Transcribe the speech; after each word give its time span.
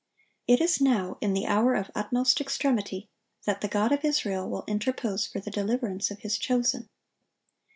It 0.47 0.59
is 0.61 0.81
now, 0.81 1.19
in 1.21 1.33
the 1.35 1.45
hour 1.45 1.75
of 1.75 1.91
utmost 1.93 2.41
extremity, 2.41 3.07
that 3.45 3.61
the 3.61 3.67
God 3.67 3.91
of 3.91 4.03
Israel 4.03 4.49
will 4.49 4.63
interpose 4.65 5.27
for 5.27 5.39
the 5.39 5.51
deliverance 5.51 6.09
of 6.09 6.21
His 6.21 6.39
chosen. 6.39 6.89